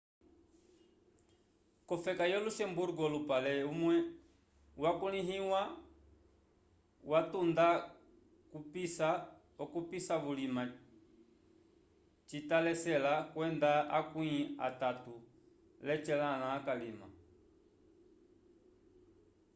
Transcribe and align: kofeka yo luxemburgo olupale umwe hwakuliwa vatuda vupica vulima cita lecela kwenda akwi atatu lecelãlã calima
kofeka 1.87 2.23
yo 2.33 2.37
luxemburgo 2.45 3.01
olupale 3.09 3.53
umwe 3.73 3.95
hwakuliwa 4.79 5.61
vatuda 7.09 7.67
vupica 9.77 10.15
vulima 10.25 10.63
cita 12.27 12.57
lecela 12.65 13.13
kwenda 13.33 13.71
akwi 13.99 14.29
atatu 14.67 15.13
lecelãlã 15.87 16.49
calima 16.65 17.07